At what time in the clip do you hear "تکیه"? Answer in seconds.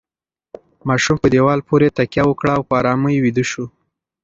1.97-2.23